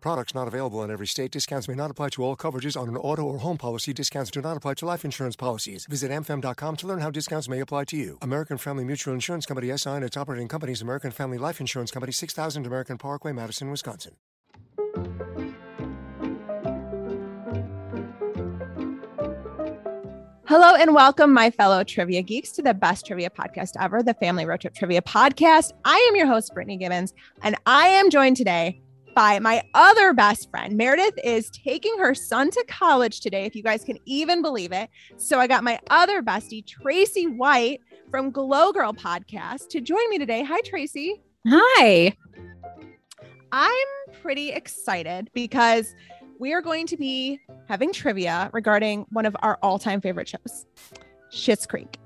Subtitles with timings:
[0.00, 1.32] Products not available in every state.
[1.32, 3.92] Discounts may not apply to all coverages on an auto or home policy.
[3.92, 5.86] Discounts do not apply to life insurance policies.
[5.86, 8.18] Visit amfam.com to learn how discounts may apply to you.
[8.22, 12.12] American Family Mutual Insurance Company SI and its operating companies American Family Life Insurance Company
[12.12, 14.14] 6000 American Parkway, Madison, Wisconsin.
[20.46, 24.46] Hello and welcome, my fellow trivia geeks, to the best trivia podcast ever, the Family
[24.46, 25.72] Road Trip Trivia Podcast.
[25.84, 27.12] I am your host, Brittany Gibbons,
[27.42, 28.80] and I am joined today
[29.18, 30.76] by my other best friend.
[30.76, 34.88] Meredith is taking her son to college today, if you guys can even believe it.
[35.16, 37.80] So I got my other bestie, Tracy White
[38.12, 40.44] from Glow Girl Podcast, to join me today.
[40.44, 41.20] Hi, Tracy.
[41.48, 42.16] Hi.
[43.50, 43.86] I'm
[44.22, 45.96] pretty excited because
[46.38, 50.64] we are going to be having trivia regarding one of our all-time favorite shows,
[51.32, 51.98] Schitt's Creek.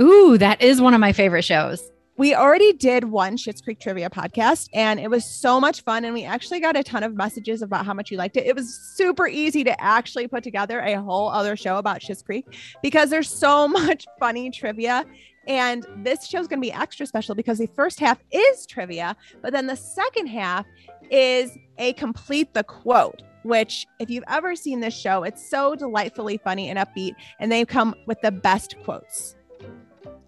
[0.00, 1.82] Ooh, that is one of my favorite shows.
[2.18, 6.04] We already did one Schitt's Creek trivia podcast, and it was so much fun.
[6.04, 8.46] And we actually got a ton of messages about how much you liked it.
[8.46, 12.46] It was super easy to actually put together a whole other show about Schitt's Creek
[12.82, 15.04] because there's so much funny trivia.
[15.46, 19.14] And this show is going to be extra special because the first half is trivia,
[19.42, 20.66] but then the second half
[21.10, 26.36] is a complete the quote which if you've ever seen this show, it's so delightfully
[26.42, 29.35] funny and upbeat, and they come with the best quotes.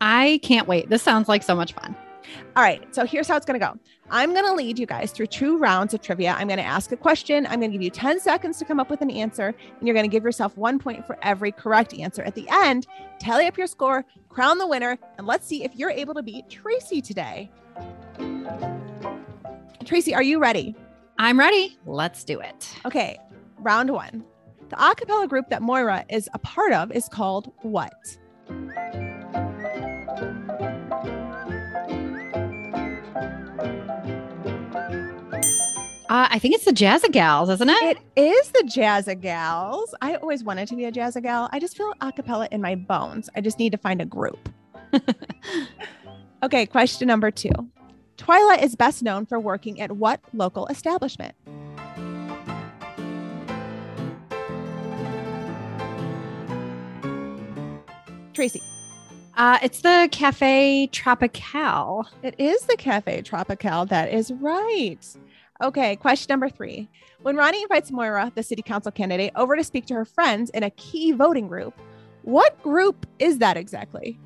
[0.00, 0.88] I can't wait.
[0.88, 1.96] This sounds like so much fun.
[2.56, 3.78] All right, so here's how it's going to go.
[4.10, 6.34] I'm going to lead you guys through two rounds of trivia.
[6.36, 7.46] I'm going to ask a question.
[7.46, 9.94] I'm going to give you 10 seconds to come up with an answer, and you're
[9.94, 12.22] going to give yourself one point for every correct answer.
[12.22, 12.86] At the end,
[13.18, 16.48] tally up your score, crown the winner, and let's see if you're able to beat
[16.48, 17.50] Tracy today.
[19.84, 20.74] Tracy, are you ready?
[21.18, 21.78] I'm ready.
[21.86, 22.74] Let's do it.
[22.84, 23.18] Okay,
[23.58, 24.24] round one.
[24.68, 28.18] The a cappella group that Moira is a part of is called what?
[36.08, 37.98] Uh, I think it's the Jazzagals, isn't it?
[38.16, 39.88] It is the Jazzagals.
[40.00, 41.50] I always wanted to be a Jazzagal.
[41.52, 43.28] I just feel a cappella in my bones.
[43.36, 44.48] I just need to find a group.
[46.42, 47.50] okay, question number two.
[48.16, 51.34] Twyla is best known for working at what local establishment?
[58.32, 58.62] Tracy.
[59.36, 62.08] Uh, it's the Cafe Tropical.
[62.22, 63.84] It is the Cafe Tropical.
[63.84, 65.06] That is right.
[65.60, 66.88] Okay, question number three.
[67.22, 70.62] When Ronnie invites Moira, the city council candidate, over to speak to her friends in
[70.62, 71.74] a key voting group,
[72.22, 74.20] what group is that exactly?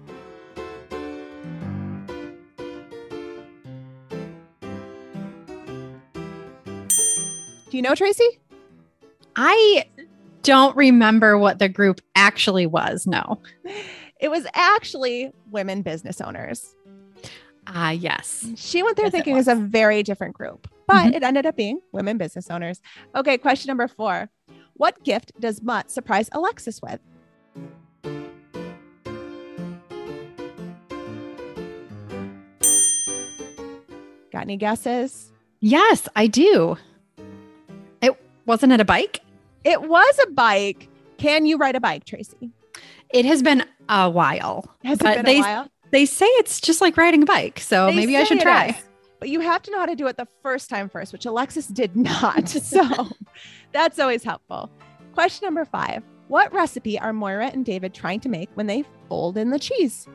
[7.70, 8.28] Do you know Tracy?
[9.34, 9.87] I
[10.43, 13.06] don't remember what the group actually was.
[13.06, 13.41] No.
[14.20, 16.76] It was actually women business owners.
[17.66, 18.47] Ah, uh, yes.
[18.56, 19.49] She went there yes, thinking it was.
[19.49, 21.14] it was a very different group, but mm-hmm.
[21.14, 22.82] it ended up being women business owners.
[23.14, 24.28] Okay, question number four.
[24.75, 27.00] What gift does Mutt surprise Alexis with?
[34.31, 35.32] Got any guesses?
[35.60, 36.76] Yes, I do.
[38.02, 38.14] It
[38.44, 39.20] wasn't it a bike?
[39.64, 40.88] It was a bike.
[41.16, 42.50] Can you ride a bike, Tracy?
[43.14, 44.66] It has been a while.
[44.84, 45.69] Has it been they, a while?
[45.91, 47.60] They say it's just like riding a bike.
[47.60, 48.69] So they maybe I should try.
[48.69, 48.88] Is,
[49.22, 51.69] but you have to know how to do it the first time first, which Alexis
[51.69, 52.49] did not.
[52.49, 53.06] so
[53.71, 54.69] that's always helpful.
[55.15, 59.38] Question number five What recipe are Moira and David trying to make when they fold
[59.38, 60.09] in the cheese?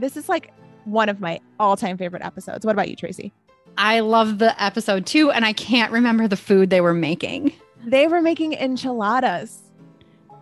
[0.00, 0.52] This is like
[0.86, 2.66] one of my all time favorite episodes.
[2.66, 3.32] What about you, Tracy?
[3.78, 7.52] I love the episode too, and I can't remember the food they were making.
[7.84, 9.62] They were making enchiladas.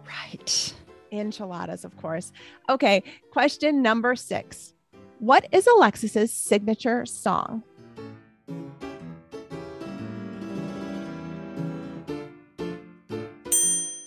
[0.06, 0.72] Right.
[1.18, 2.32] Enchiladas, of course.
[2.68, 4.74] Okay, question number six
[5.18, 7.62] What is Alexis's signature song?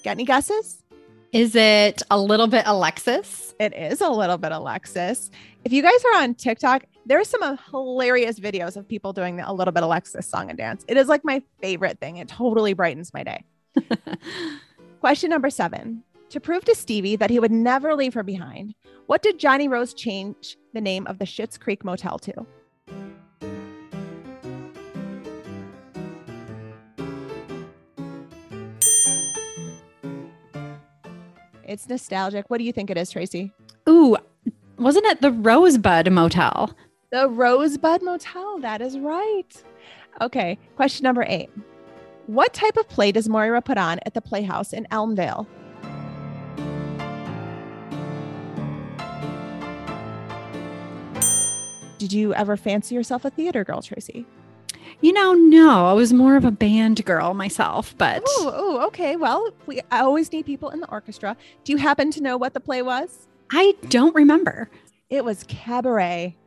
[0.04, 0.84] Got any guesses?
[1.34, 3.54] Is it a little bit Alexis?
[3.60, 5.30] It is a little bit Alexis.
[5.66, 9.52] If you guys are on TikTok, there's some hilarious videos of people doing the, a
[9.52, 10.86] little bit Alexis song and dance.
[10.88, 12.18] It is like my favorite thing.
[12.18, 13.44] It totally brightens my day.
[15.02, 16.04] Question number seven.
[16.32, 18.76] To prove to Stevie that he would never leave her behind,
[19.06, 22.46] what did Johnny Rose change the name of the Schitt's Creek Motel to?
[31.64, 32.50] It's nostalgic.
[32.50, 33.54] What do you think it is, Tracy?
[33.88, 34.18] Ooh,
[34.78, 36.76] wasn't it the Rosebud Motel?
[37.12, 38.60] The Rosebud Motel.
[38.60, 39.64] That is right.
[40.20, 40.60] Okay.
[40.76, 41.50] Question number eight.
[42.26, 45.48] What type of play does Moira put on at the Playhouse in Elmdale?
[52.08, 54.26] Did you ever fancy yourself a theater girl, Tracy?
[55.02, 59.18] You know, no, I was more of a band girl myself, but Oh, oh, okay.
[59.18, 61.36] Well, we I always need people in the orchestra.
[61.66, 63.28] Do you happen to know what the play was?
[63.52, 64.70] I don't remember.
[65.10, 66.38] It was Cabaret.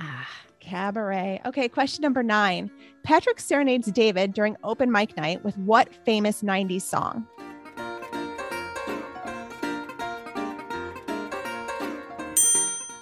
[0.00, 1.40] Ah, Cabaret.
[1.46, 2.68] Okay, question number nine.
[3.04, 7.28] Patrick serenades David during open mic night with what famous 90s song?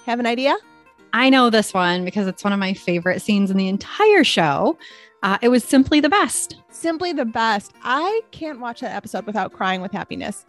[0.05, 0.55] Have an idea?
[1.13, 4.77] I know this one because it's one of my favorite scenes in the entire show.
[5.23, 6.55] Uh, it was simply the best.
[6.69, 7.73] Simply the best.
[7.83, 10.45] I can't watch that episode without crying with happiness.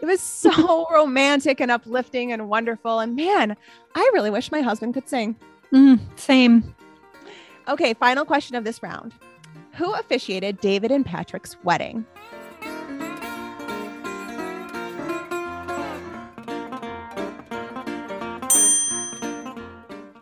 [0.00, 3.00] It was so romantic and uplifting and wonderful.
[3.00, 3.56] And man,
[3.94, 5.36] I really wish my husband could sing.
[5.72, 6.74] Mm, same.
[7.68, 9.14] Okay, final question of this round.
[9.74, 12.04] Who officiated David and Patrick's wedding?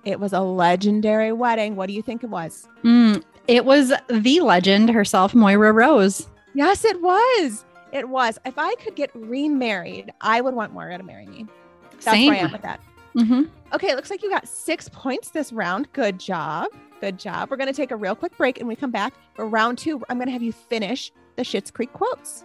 [0.05, 1.77] It was a legendary wedding.
[1.77, 2.67] What do you think it was?
[2.85, 6.29] Mm, it was the legend herself, Moira Rose.
[6.55, 7.65] Yes, it was.
[7.93, 8.39] It was.
[8.47, 11.47] If I could get remarried, I would want Moira to marry me.
[11.93, 12.29] That's Same.
[12.29, 12.81] where I am with that.
[13.15, 13.43] hmm
[13.73, 15.93] Okay, it looks like you got six points this round.
[15.93, 16.69] Good job.
[17.01, 17.51] Good job.
[17.51, 20.03] We're going to take a real quick break and we come back for round two.
[20.09, 22.45] I'm going to have you finish the Schitt's Creek quotes.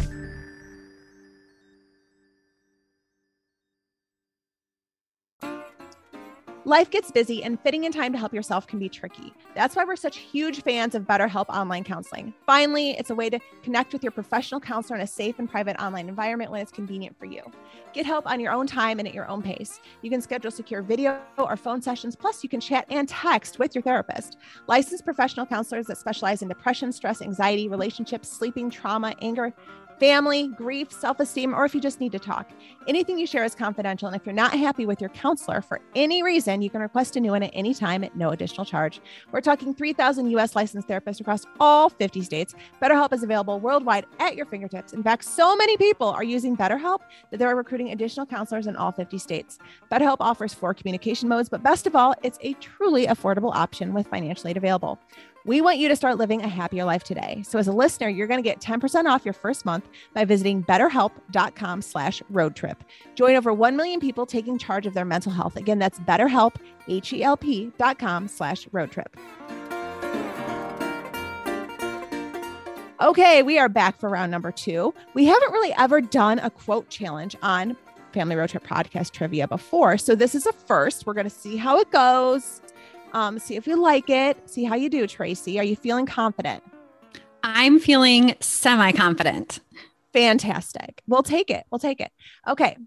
[6.71, 9.33] Life gets busy and fitting in time to help yourself can be tricky.
[9.55, 12.33] That's why we're such huge fans of BetterHelp Online Counseling.
[12.45, 15.77] Finally, it's a way to connect with your professional counselor in a safe and private
[15.81, 17.41] online environment when it's convenient for you.
[17.91, 19.81] Get help on your own time and at your own pace.
[20.01, 23.75] You can schedule secure video or phone sessions, plus, you can chat and text with
[23.75, 24.37] your therapist.
[24.67, 29.53] Licensed professional counselors that specialize in depression, stress, anxiety, relationships, sleeping, trauma, anger,
[30.01, 32.49] family, grief, self esteem, or if you just need to talk.
[32.87, 34.07] Anything you share is confidential.
[34.07, 37.19] And if you're not happy with your counselor for any reason, you can request a
[37.19, 38.99] new one at any time at no additional charge.
[39.31, 42.55] We're talking 3,000 US licensed therapists across all 50 states.
[42.81, 44.93] BetterHelp is available worldwide at your fingertips.
[44.93, 48.91] In fact, so many people are using BetterHelp that they're recruiting additional counselors in all
[48.91, 49.59] 50 states.
[49.91, 54.07] BetterHelp offers four communication modes, but best of all, it's a truly affordable option with
[54.07, 54.97] financial aid available.
[55.45, 57.41] We want you to start living a happier life today.
[57.45, 60.63] So as a listener, you're going to get 10% off your first month by visiting
[60.63, 62.83] betterhelp.com slash road trip.
[63.15, 65.55] Join over 1 million people taking charge of their mental health.
[65.55, 66.55] Again, that's betterhelp,
[66.87, 69.17] H-E-L-P dot slash road trip.
[73.01, 74.93] Okay, we are back for round number two.
[75.15, 77.75] We haven't really ever done a quote challenge on
[78.13, 79.97] Family Road Trip Podcast Trivia before.
[79.97, 81.07] So this is a first.
[81.07, 82.61] We're going to see how it goes.
[83.13, 84.49] Um, see if you like it.
[84.49, 85.59] See how you do, Tracy.
[85.59, 86.63] Are you feeling confident?
[87.43, 89.59] I'm feeling semi confident.
[90.13, 91.01] Fantastic.
[91.07, 91.65] We'll take it.
[91.71, 92.11] We'll take it.
[92.47, 92.77] Okay.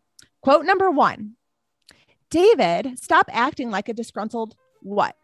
[0.43, 1.37] Quote number one
[2.31, 5.16] David, stop acting like a disgruntled what?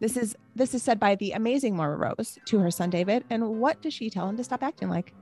[0.00, 3.24] This is this is said by the amazing Moira Rose to her son David.
[3.30, 5.12] And what does she tell him to stop acting like?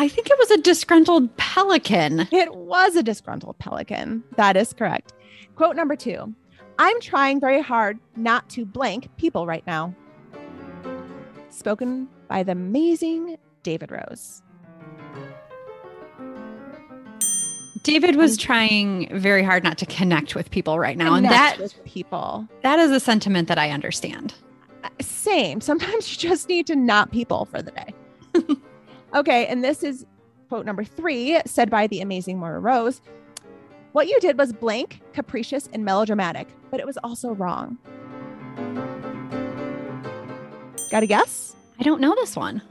[0.00, 2.28] I think it was a disgruntled pelican.
[2.30, 4.22] It was a disgruntled pelican.
[4.36, 5.12] That is correct.
[5.56, 6.32] Quote number two
[6.78, 9.92] I'm trying very hard not to blank people right now.
[11.50, 14.40] Spoken by the amazing David Rose.
[17.82, 18.40] David was mm.
[18.40, 21.14] trying very hard not to connect with people right now.
[21.14, 22.46] And that people.
[22.62, 24.34] that is a sentiment that I understand.
[24.84, 25.60] Uh, same.
[25.60, 27.94] Sometimes you just need to not people for the day.
[29.14, 29.46] Okay.
[29.46, 30.06] And this is
[30.48, 33.00] quote number three, said by the amazing Moira Rose.
[33.92, 37.78] What you did was blank, capricious, and melodramatic, but it was also wrong.
[40.90, 41.54] Got a guess?
[41.78, 42.62] I don't know this one.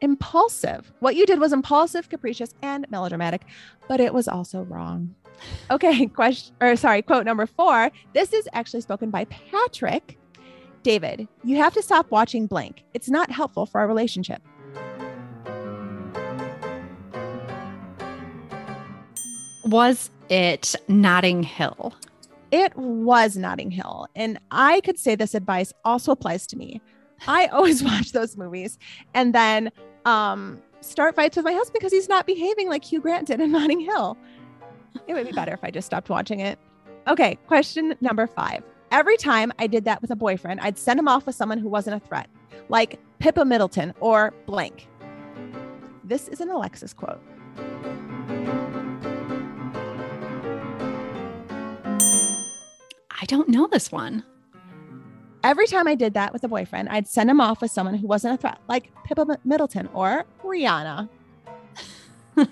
[0.00, 0.92] Impulsive.
[1.00, 3.42] What you did was impulsive, capricious, and melodramatic,
[3.88, 5.14] but it was also wrong.
[5.70, 7.90] Okay, question or sorry, quote number four.
[8.12, 10.18] This is actually spoken by Patrick.
[10.82, 12.84] David, you have to stop watching blank.
[12.92, 14.42] It's not helpful for our relationship.
[19.70, 21.94] Was it Notting Hill?
[22.50, 24.08] It was Notting Hill.
[24.16, 26.80] And I could say this advice also applies to me.
[27.28, 28.80] I always watch those movies
[29.14, 29.70] and then
[30.06, 33.52] um, start fights with my husband because he's not behaving like Hugh Grant did in
[33.52, 34.18] Notting Hill.
[35.06, 36.58] It would be better if I just stopped watching it.
[37.06, 38.64] Okay, question number five.
[38.90, 41.68] Every time I did that with a boyfriend, I'd send him off with someone who
[41.68, 42.28] wasn't a threat,
[42.70, 44.88] like Pippa Middleton or blank.
[46.02, 47.22] This is an Alexis quote.
[53.30, 54.24] Don't know this one.
[55.44, 58.08] Every time I did that with a boyfriend, I'd send him off with someone who
[58.08, 61.08] wasn't a threat, like Pippa Middleton or Rihanna.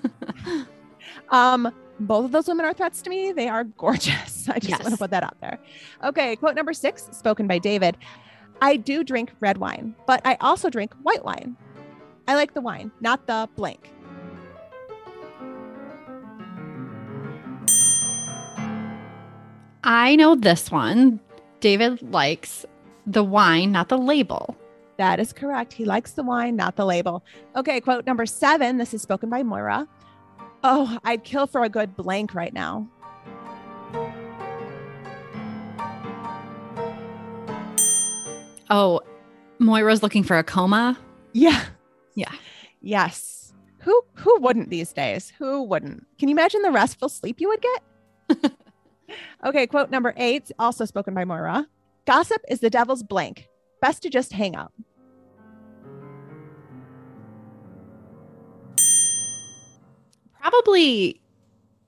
[1.30, 3.32] um, both of those women are threats to me.
[3.32, 4.48] They are gorgeous.
[4.48, 4.80] I just Yes.
[4.84, 5.58] want to put that out there.
[6.04, 7.96] Okay, quote number six, spoken by David.
[8.62, 11.56] I do drink red wine, but I also drink white wine.
[12.28, 13.90] I like the wine, not the blank.
[19.88, 21.18] I know this one.
[21.60, 22.66] David likes
[23.06, 24.54] the wine, not the label.
[24.98, 25.72] That is correct.
[25.72, 27.24] He likes the wine, not the label.
[27.56, 28.76] Okay, quote number seven.
[28.76, 29.88] This is spoken by Moira.
[30.62, 32.86] Oh, I'd kill for a good blank right now.
[38.68, 39.00] Oh,
[39.58, 40.98] Moira's looking for a coma.
[41.32, 41.64] Yeah.
[42.14, 42.32] Yeah.
[42.82, 43.54] Yes.
[43.78, 45.32] Who who wouldn't these days?
[45.38, 46.04] Who wouldn't?
[46.18, 48.52] Can you imagine the restful sleep you would get?
[49.44, 51.66] okay, quote number eight, also spoken by Moira.
[52.06, 53.48] Gossip is the devil's blank.
[53.80, 54.72] Best to just hang up.
[60.40, 61.20] Probably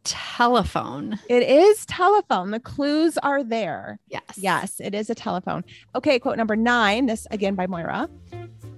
[0.04, 1.18] telephone.
[1.28, 2.50] It is telephone.
[2.50, 3.98] The clues are there.
[4.08, 4.22] Yes.
[4.36, 5.64] Yes, it is a telephone.
[5.94, 7.06] Okay, quote number nine.
[7.06, 8.08] This again by Moira.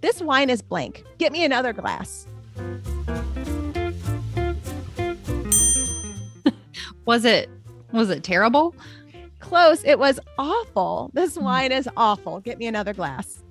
[0.01, 1.05] This wine is blank.
[1.19, 2.27] Get me another glass.
[7.05, 7.51] Was it
[7.93, 8.75] was it terrible?
[9.41, 9.85] Close.
[9.85, 11.11] It was awful.
[11.15, 11.45] This hmm.
[11.45, 12.41] wine is awful.
[12.41, 13.43] Get me another glass.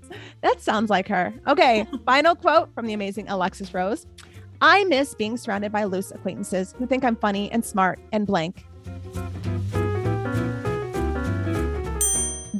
[0.41, 1.33] That sounds like her.
[1.47, 4.07] Okay, final quote from the amazing Alexis Rose.
[4.61, 8.65] I miss being surrounded by loose acquaintances who think I'm funny and smart and blank.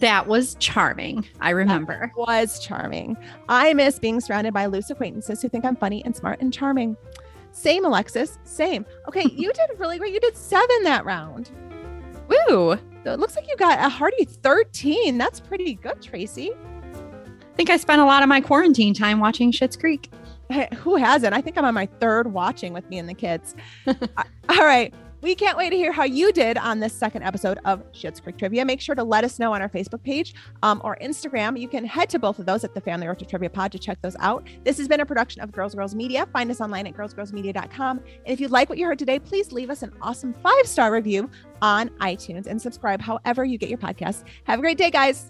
[0.02, 1.28] That was charming.
[1.42, 2.12] I remember.
[2.16, 3.16] Was charming.
[3.50, 6.98] I miss being surrounded by loose acquaintances who think I'm funny and smart and charming.
[7.52, 8.40] Same, Alexis.
[8.44, 8.84] Same.
[9.08, 10.14] Okay, you did really great.
[10.14, 11.52] You did seven that round.
[12.32, 12.78] Woo!
[13.04, 15.18] So it looks like you got a hearty 13.
[15.18, 16.52] That's pretty good, Tracy.
[16.54, 20.12] I think I spent a lot of my quarantine time watching Schitt's Creek.
[20.50, 21.34] Hey, Who hasn't?
[21.34, 23.56] I think I'm on my third watching with me and the kids.
[23.88, 24.94] All right.
[25.22, 28.38] We can't wait to hear how you did on this second episode of Schitt's Creek
[28.38, 28.66] Trivia.
[28.66, 31.60] Make sure to let us know on our Facebook page um, or Instagram.
[31.60, 33.80] You can head to both of those at the Family Road Trip Trivia Pod to
[33.80, 34.48] check those out.
[34.64, 36.26] This has been a production of Girls Girls Media.
[36.34, 37.98] Find us online at girlsgirlsmedia.com.
[38.00, 40.92] And if you like what you heard today, please leave us an awesome five star
[40.92, 41.30] review
[41.62, 44.24] on iTunes and subscribe however you get your podcasts.
[44.46, 45.30] Have a great day, guys.